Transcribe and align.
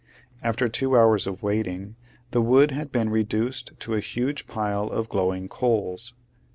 After 0.41 0.67
two 0.67 0.97
hours 0.97 1.27
of 1.27 1.43
waiting 1.43 1.95
the 2.31 2.41
wood 2.41 2.71
had 2.71 2.91
been 2.91 3.11
reduced 3.11 3.79
to 3.81 3.93
a 3.93 3.99
huge 3.99 4.47
pile 4.47 4.87
of 4.87 5.09
glowing 5.09 5.47
coals. 5.47 6.15